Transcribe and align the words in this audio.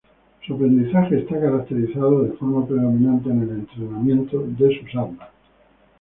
Su 0.47 0.55
aprendizaje 0.55 1.19
está 1.19 1.39
caracterizado 1.39 2.23
de 2.23 2.31
forma 2.31 2.67
predominante 2.67 3.29
en 3.29 3.43
el 3.43 3.49
entrenamiento 3.51 4.41
de 4.47 4.79
sus 4.79 4.95
"armas". 4.95 5.29